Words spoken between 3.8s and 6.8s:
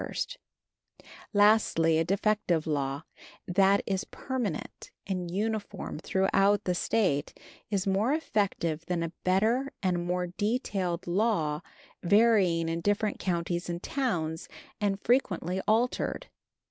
is permanent and uniform throughout the